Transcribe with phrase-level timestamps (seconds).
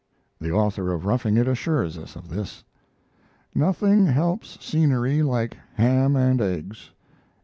[0.39, 2.63] The author of 'Roughing It' assures us of this:
[3.53, 6.89] Nothing helps scenery like ham and eggs.